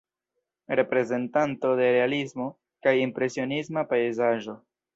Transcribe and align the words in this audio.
Reprezentanto 0.79 1.73
de 1.81 1.91
realismo 1.97 2.47
kaj 2.87 2.97
impresionisma 3.05 3.85
pejzaĝo. 3.95 4.61